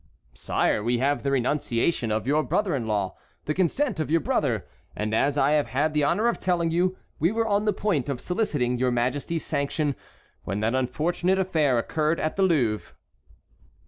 [0.33, 3.15] "Sire, we have the renunciation of your brother in law,
[3.45, 6.97] the consent of your brother; and, as I have had the honor of telling you,
[7.19, 9.93] we were on the point of soliciting your Majesty's sanction
[10.43, 12.95] when that unfortunate affair occurred at the Louvre."